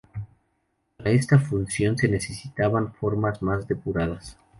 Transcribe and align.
Para 0.97 1.11
esta 1.11 1.37
función 1.37 1.95
se 1.95 2.07
necesitaban 2.07 2.91
formas 2.95 3.39
más 3.43 3.67
depuradas. 3.67 4.35